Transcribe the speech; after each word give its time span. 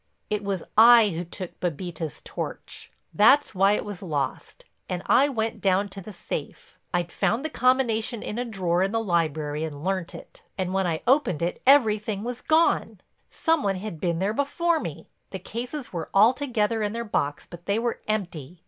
It 0.31 0.43
was 0.43 0.63
I 0.79 1.09
who 1.09 1.23
took 1.23 1.59
Bébita's 1.59 2.21
torch—that's 2.23 3.53
why 3.53 3.73
it 3.73 3.85
was 3.85 4.01
lost—and 4.01 5.03
I 5.05 5.29
went 5.29 5.61
down 5.61 5.89
to 5.89 6.01
the 6.01 6.11
safe. 6.11 6.79
I'd 6.91 7.11
found 7.11 7.45
the 7.45 7.51
combination 7.51 8.23
in 8.23 8.39
a 8.39 8.43
drawer 8.43 8.81
in 8.81 8.93
the 8.93 8.99
library 9.03 9.63
and 9.63 9.83
learnt 9.83 10.15
it. 10.15 10.41
And 10.57 10.73
when 10.73 10.87
I 10.87 11.03
opened 11.05 11.43
it 11.43 11.61
everything 11.67 12.23
was 12.23 12.41
gone. 12.41 12.99
Some 13.29 13.61
one 13.61 13.75
had 13.75 14.01
been 14.01 14.17
there 14.17 14.33
before 14.33 14.79
me, 14.79 15.07
the 15.29 15.37
cases 15.37 15.93
were 15.93 16.09
all 16.15 16.33
together 16.33 16.81
in 16.81 16.93
their 16.93 17.05
box 17.05 17.45
but 17.47 17.67
they 17.67 17.77
were 17.77 18.01
empty." 18.07 18.59